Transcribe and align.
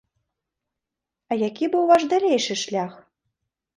А 1.31 1.37
які 1.47 1.65
быў 1.75 1.83
ваш 1.91 2.01
далейшы 2.17 2.53
шлях? 2.63 2.93